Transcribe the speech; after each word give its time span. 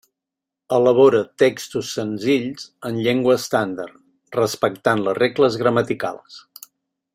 Elabora 0.77 1.19
textos 1.43 1.91
senzills 1.97 2.65
en 2.91 2.97
llengua 3.09 3.37
estàndard, 3.41 4.01
respectant 4.39 5.05
les 5.09 5.21
regles 5.23 5.63
gramaticals. 5.65 6.43